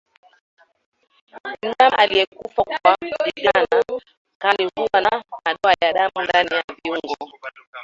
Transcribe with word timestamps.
Mnyama 1.43 1.97
aliyekufa 1.97 2.63
kwa 2.63 2.95
ndigana 3.05 3.75
kali 4.41 4.69
huwa 4.75 5.01
na 5.01 5.23
madoa 5.45 5.75
ya 5.81 5.93
damu 5.93 6.23
ndani 6.25 6.49
ya 6.55 6.63
viungo 6.83 7.37